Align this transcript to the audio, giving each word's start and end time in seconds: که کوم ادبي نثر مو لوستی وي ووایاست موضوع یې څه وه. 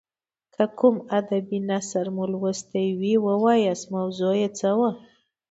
که 0.53 0.63
کوم 0.77 0.95
ادبي 1.17 1.59
نثر 1.69 2.05
مو 2.15 2.23
لوستی 2.31 2.87
وي 2.99 3.13
ووایاست 3.25 3.85
موضوع 3.95 4.33
یې 4.41 4.49
څه 4.59 4.69
وه. 4.77 4.91